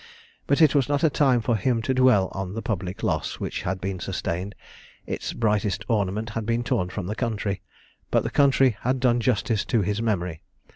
But 0.47 0.63
it 0.63 0.73
was 0.73 0.89
not 0.89 1.03
a 1.03 1.11
time 1.11 1.41
for 1.41 1.55
him 1.55 1.83
to 1.83 1.93
dwell 1.93 2.29
on 2.31 2.55
the 2.55 2.63
public 2.63 3.03
loss, 3.03 3.35
which 3.39 3.61
had 3.61 3.79
been 3.79 3.99
sustained, 3.99 4.55
its 5.05 5.31
brightest 5.31 5.85
ornament 5.87 6.31
had 6.31 6.43
been 6.47 6.63
torn 6.63 6.89
from 6.89 7.05
the 7.05 7.13
country 7.13 7.61
but 8.09 8.23
the 8.23 8.31
country 8.31 8.75
had 8.79 8.99
done 8.99 9.19
justice 9.19 9.63
to 9.65 9.83
his 9.83 10.01
memory. 10.01 10.41